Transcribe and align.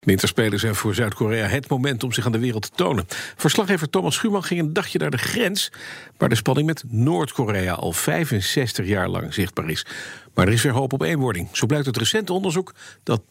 Winterspelen 0.00 0.58
zijn 0.58 0.74
voor 0.74 0.94
Zuid-Korea 0.94 1.46
het 1.46 1.68
moment 1.68 2.04
om 2.04 2.12
zich 2.12 2.26
aan 2.26 2.32
de 2.32 2.38
wereld 2.38 2.62
te 2.62 2.70
tonen. 2.74 3.06
Verslaggever 3.36 3.90
Thomas 3.90 4.14
Schuurman 4.14 4.42
ging 4.42 4.60
een 4.60 4.72
dagje 4.72 4.98
naar 4.98 5.10
de 5.10 5.18
grens... 5.18 5.72
waar 6.16 6.28
de 6.28 6.34
spanning 6.34 6.66
met 6.66 6.84
Noord-Korea 6.88 7.72
al 7.72 7.92
65 7.92 8.86
jaar 8.86 9.08
lang 9.08 9.34
zichtbaar 9.34 9.70
is. 9.70 9.86
Maar 10.34 10.46
er 10.46 10.52
is 10.52 10.62
weer 10.62 10.72
hoop 10.72 10.92
op 10.92 11.02
eenwording. 11.02 11.48
Zo 11.52 11.66
blijkt 11.66 11.86
uit 11.86 11.96
recent 11.96 12.30
onderzoek 12.30 12.74
dat 13.02 13.20
80% 13.20 13.24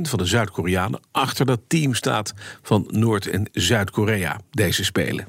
van 0.00 0.18
de 0.18 0.26
Zuid-Koreanen... 0.26 1.00
achter 1.12 1.46
dat 1.46 1.60
team 1.66 1.94
staat 1.94 2.34
van 2.62 2.86
Noord- 2.90 3.26
en 3.26 3.48
Zuid-Korea, 3.52 4.40
deze 4.50 4.84
Spelen. 4.84 5.26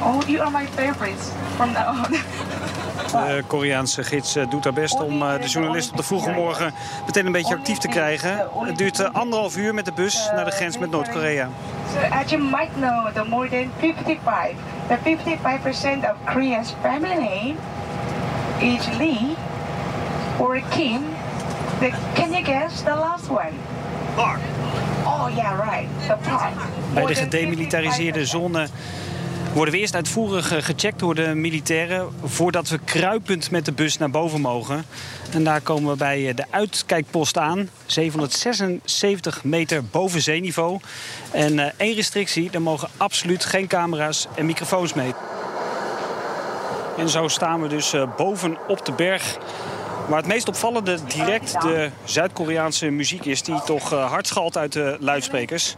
Oh, 0.00 0.22
you 0.26 0.38
are 0.38 0.50
my 0.50 0.66
from 1.56 1.72
now 1.72 1.88
on. 1.88 2.16
De 3.14 3.44
Koreaanse 3.46 4.04
gids 4.04 4.36
eh, 4.36 4.50
doet 4.50 4.64
haar 4.64 4.72
best 4.72 5.00
om 5.00 5.22
eh, 5.22 5.40
de 5.40 5.48
journalist 5.48 5.90
op 5.90 5.96
de 5.96 6.02
vroege 6.02 6.30
morgen 6.30 6.74
meteen 7.06 7.26
een 7.26 7.32
beetje 7.32 7.54
actief 7.54 7.78
te 7.78 7.88
krijgen. 7.88 8.48
Het 8.54 8.78
duurt 8.78 9.00
eh, 9.00 9.08
anderhalf 9.12 9.56
uur 9.56 9.74
met 9.74 9.84
de 9.84 9.92
bus 9.92 10.30
naar 10.34 10.44
de 10.44 10.50
grens 10.50 10.78
met 10.78 10.90
Noord-Korea. 10.90 11.48
As 12.10 12.30
you 12.30 12.42
might 12.42 12.74
know, 12.74 13.14
the 13.14 13.24
more 13.28 13.48
than 13.48 13.70
55, 13.78 14.54
the 14.88 14.96
55% 14.96 16.10
of 16.10 16.32
Korean's 16.32 16.74
family 16.82 17.14
name 17.14 17.54
is 18.58 18.86
Lee 18.98 19.36
or 20.38 20.62
Kim. 20.70 21.02
The, 21.80 21.90
can 22.14 22.30
you 22.30 22.44
guess 22.44 22.82
the 22.82 22.94
last 22.94 23.28
one? 23.28 23.52
Park. 24.14 24.40
Oh 25.04 25.28
yeah, 25.34 25.70
right. 25.70 25.88
The 26.06 26.16
Park. 26.28 26.54
Bij 26.94 27.06
de 27.06 27.14
gedemilitariseerde 27.14 28.20
55%. 28.20 28.22
zone 28.22 28.68
worden 29.54 29.74
we 29.74 29.80
eerst 29.80 29.94
uitvoerig 29.94 30.52
eh, 30.52 30.62
gecheckt 30.62 30.98
door 30.98 31.14
de 31.14 31.34
militairen... 31.34 32.08
voordat 32.24 32.68
we 32.68 32.78
kruipend 32.84 33.50
met 33.50 33.64
de 33.64 33.72
bus 33.72 33.98
naar 33.98 34.10
boven 34.10 34.40
mogen. 34.40 34.84
En 35.32 35.44
daar 35.44 35.60
komen 35.60 35.90
we 35.90 35.96
bij 35.96 36.28
eh, 36.28 36.36
de 36.36 36.44
uitkijkpost 36.50 37.38
aan. 37.38 37.68
776 37.86 39.44
meter 39.44 39.84
boven 39.84 40.22
zeeniveau. 40.22 40.80
En 41.30 41.58
eh, 41.58 41.72
één 41.76 41.94
restrictie, 41.94 42.50
er 42.52 42.62
mogen 42.62 42.88
absoluut 42.96 43.44
geen 43.44 43.66
camera's 43.66 44.26
en 44.34 44.46
microfoons 44.46 44.94
mee. 44.94 45.12
En 46.98 47.08
zo 47.08 47.28
staan 47.28 47.62
we 47.62 47.68
dus 47.68 47.94
boven 48.16 48.56
op 48.68 48.86
de 48.86 48.92
berg... 48.92 49.38
Maar 50.08 50.18
het 50.18 50.26
meest 50.26 50.48
opvallende 50.48 50.98
direct 51.04 51.60
de 51.60 51.90
Zuid-Koreaanse 52.04 52.90
muziek 52.90 53.24
is... 53.24 53.42
die 53.42 53.62
toch 53.64 53.92
eh, 53.92 54.10
hard 54.10 54.26
schalt 54.26 54.56
uit 54.56 54.72
de 54.72 54.96
luidsprekers. 55.00 55.76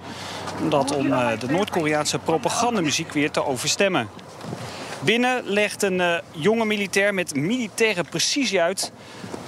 Omdat 0.61 0.95
om 0.95 1.13
eh, 1.13 1.29
de 1.39 1.47
Noord-Koreaanse 1.47 2.19
propagandamuziek 2.19 3.13
weer 3.13 3.31
te 3.31 3.45
overstemmen. 3.45 4.09
Binnen 5.01 5.43
legt 5.45 5.83
een 5.83 6.01
eh, 6.01 6.15
jonge 6.31 6.65
militair 6.65 7.15
met 7.15 7.35
militaire 7.35 8.05
precisie 8.05 8.61
uit... 8.61 8.93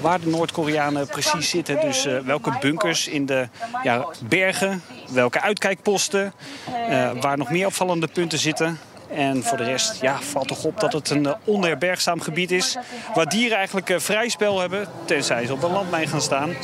waar 0.00 0.20
de 0.20 0.28
Noord-Koreanen 0.28 1.06
precies 1.06 1.50
zitten. 1.50 1.80
Dus 1.80 2.04
welke 2.24 2.56
bunkers 2.60 3.08
in 3.08 3.26
de 3.26 3.48
ja, 3.82 4.06
bergen, 4.28 4.82
welke 5.10 5.40
uitkijkposten... 5.40 6.32
waar 7.20 7.38
nog 7.38 7.50
meer 7.50 7.66
opvallende 7.66 8.06
punten 8.06 8.38
zitten... 8.38 8.78
En 9.10 9.42
voor 9.42 9.56
de 9.56 9.64
rest 9.64 10.00
ja, 10.00 10.20
valt 10.20 10.48
toch 10.48 10.64
op 10.64 10.80
dat 10.80 10.92
het 10.92 11.10
een 11.10 11.26
eh, 11.26 11.34
onherbergzaam 11.44 12.20
gebied 12.20 12.50
is... 12.50 12.76
waar 13.14 13.28
dieren 13.28 13.56
eigenlijk 13.56 13.90
eh, 13.90 13.98
vrij 13.98 14.28
spel 14.28 14.60
hebben, 14.60 14.88
tenzij 15.04 15.46
ze 15.46 15.52
op 15.52 15.60
de 15.60 15.70
landmijn 15.70 16.08
gaan 16.08 16.20
staan. 16.20 16.54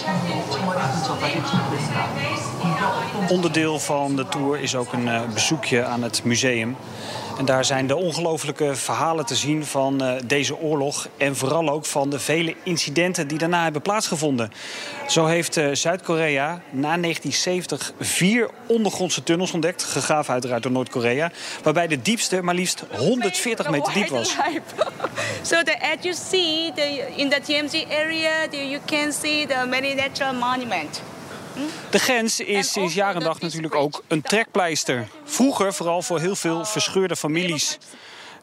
Onderdeel 3.29 3.79
van 3.79 4.17
de 4.17 4.29
tour 4.29 4.61
is 4.61 4.77
ook 4.77 4.93
een 4.93 5.09
eh, 5.09 5.21
bezoekje 5.33 5.85
aan 5.85 6.03
het 6.03 6.25
museum. 6.25 6.77
En 7.39 7.45
daar 7.45 7.65
zijn 7.65 7.87
de 7.87 7.97
ongelofelijke 7.97 8.75
verhalen 8.75 9.27
te 9.27 9.35
zien 9.35 9.65
van 9.65 10.03
eh, 10.03 10.15
deze 10.27 10.59
oorlog... 10.59 11.09
en 11.17 11.37
vooral 11.37 11.71
ook 11.71 11.87
van 11.87 12.11
de 12.11 12.19
vele 12.19 12.55
incidenten 12.63 13.29
die 13.29 13.39
daarna 13.39 13.63
hebben 13.63 13.83
plaatsgevonden. 13.83 14.53
Zo 15.09 15.27
heeft 15.27 15.57
eh, 15.57 15.69
Zuid-Korea 15.73 16.63
na 16.71 16.97
1970 16.97 17.93
vier 18.01 18.51
ondergrondse 18.67 19.23
tunnels 19.23 19.53
ontdekt... 19.53 19.85
gegraven 19.85 20.33
uiteraard 20.33 20.63
door 20.63 20.73
Noord-Korea... 20.73 21.31
waarbij 21.63 21.87
de 21.87 22.03
diepste 22.03 22.43
maar 22.43 22.55
liefst 22.55 22.85
140 22.91 23.71
meter 23.71 23.93
diep 23.93 24.09
was. 24.09 24.37
so 25.43 25.63
that 25.63 25.77
as 25.81 25.97
you 26.01 26.15
see 26.15 26.73
the, 26.75 27.13
in 27.17 27.29
the 27.29 27.41
TMC 27.41 27.87
area, 27.91 28.49
the, 28.51 28.69
you 28.69 28.81
can 28.85 29.13
see 29.13 29.47
the 29.47 29.67
many 29.67 29.95
natural 29.95 30.35
monuments. 30.35 31.01
De 31.91 31.99
grens 31.99 32.41
is 32.41 32.73
sinds 32.73 32.95
jaar 32.95 33.15
en 33.15 33.21
dag 33.21 33.41
natuurlijk 33.41 33.75
ook 33.75 34.03
een 34.09 34.23
trekpleister. 34.23 35.09
Vroeger 35.25 35.75
vooral 35.75 36.03
voor 36.03 36.21
heel 36.21 36.37
veel 36.37 36.65
verscheurde 36.65 37.17
families. 37.17 37.79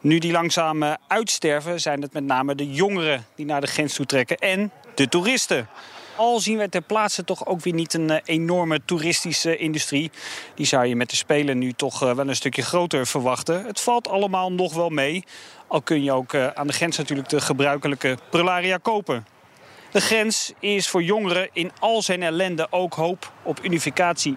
Nu 0.00 0.18
die 0.18 0.32
langzaam 0.32 0.82
eh, 0.82 0.92
uitsterven, 1.08 1.80
zijn 1.80 2.02
het 2.02 2.12
met 2.12 2.24
name 2.24 2.54
de 2.54 2.72
jongeren 2.72 3.26
die 3.34 3.46
naar 3.46 3.60
de 3.60 3.66
grens 3.66 3.94
toe 3.94 4.06
trekken 4.06 4.36
en 4.36 4.72
de 4.94 5.08
toeristen. 5.08 5.68
Al 6.16 6.40
zien 6.40 6.58
we 6.58 6.68
ter 6.68 6.82
plaatse 6.82 7.24
toch 7.24 7.46
ook 7.46 7.60
weer 7.60 7.72
niet 7.72 7.94
een 7.94 8.10
eh, 8.10 8.20
enorme 8.24 8.80
toeristische 8.84 9.56
industrie. 9.56 10.10
Die 10.54 10.66
zou 10.66 10.86
je 10.86 10.96
met 10.96 11.10
de 11.10 11.16
Spelen 11.16 11.58
nu 11.58 11.72
toch 11.72 12.02
eh, 12.02 12.14
wel 12.14 12.28
een 12.28 12.36
stukje 12.36 12.62
groter 12.62 13.06
verwachten. 13.06 13.64
Het 13.64 13.80
valt 13.80 14.08
allemaal 14.08 14.52
nog 14.52 14.74
wel 14.74 14.88
mee. 14.88 15.24
Al 15.66 15.82
kun 15.82 16.02
je 16.02 16.12
ook 16.12 16.34
aan 16.34 16.66
de 16.66 16.72
grens 16.72 16.96
natuurlijk 16.96 17.28
de 17.28 17.40
gebruikelijke 17.40 18.18
prularia 18.30 18.76
kopen. 18.76 19.26
De 19.92 20.00
grens 20.00 20.52
is 20.60 20.88
voor 20.88 21.02
jongeren 21.02 21.48
in 21.52 21.72
al 21.78 22.02
zijn 22.02 22.22
ellende 22.22 22.66
ook 22.70 22.94
hoop 22.94 23.32
op 23.42 23.58
unificatie. 23.62 24.36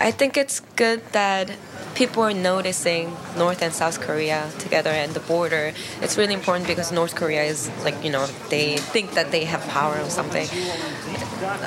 I 0.00 0.12
think 0.16 0.36
it's 0.36 0.60
good 0.74 1.00
that 1.10 1.48
people 1.92 2.22
are 2.22 2.34
noticing 2.34 3.08
North 3.36 3.62
and 3.62 3.74
South 3.74 3.98
Korea 3.98 4.42
together 4.56 4.92
and 4.92 5.12
the 5.12 5.20
border. 5.26 5.72
It's 6.00 6.16
really 6.16 6.32
important 6.32 6.66
because 6.66 6.92
North 6.92 7.14
Korea 7.14 7.42
is 7.42 7.68
like, 7.84 7.96
you 8.02 8.10
know, 8.10 8.26
they 8.48 8.76
think 8.92 9.12
that 9.12 9.30
they 9.30 9.44
have 9.44 9.66
power 9.68 10.02
or 10.02 10.10
something. 10.10 10.48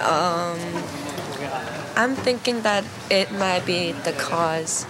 Um, 0.03 0.59
I'm 1.95 2.16
thinking 2.16 2.61
that 2.61 2.84
it 3.09 3.31
might 3.31 3.66
be 3.66 3.94
the 4.03 4.13
cause 4.13 4.85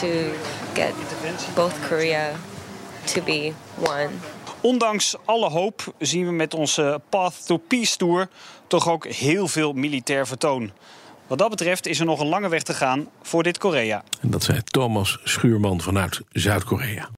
to 0.00 0.32
get 0.74 0.94
both 1.54 1.80
Korea 1.88 2.36
to 3.06 3.20
be 3.20 3.54
one. 3.76 4.20
Ondanks 4.62 5.16
alle 5.24 5.48
hoop 5.48 5.94
zien 5.98 6.26
we 6.26 6.32
met 6.32 6.54
onze 6.54 7.00
Path 7.08 7.46
to 7.46 7.56
Peace 7.56 7.96
Tour 7.96 8.28
toch 8.66 8.88
ook 8.88 9.06
heel 9.06 9.48
veel 9.48 9.72
militair 9.72 10.26
vertoon. 10.26 10.70
Wat 11.26 11.38
dat 11.38 11.50
betreft 11.50 11.86
is 11.86 12.00
er 12.00 12.06
nog 12.06 12.20
een 12.20 12.26
lange 12.26 12.48
weg 12.48 12.62
te 12.62 12.74
gaan 12.74 13.08
voor 13.22 13.42
dit 13.42 13.58
Korea. 13.58 14.04
En 14.20 14.30
dat 14.30 14.42
zei 14.42 14.62
Thomas 14.62 15.18
Schuurman 15.24 15.80
vanuit 15.80 16.20
Zuid-Korea. 16.30 17.08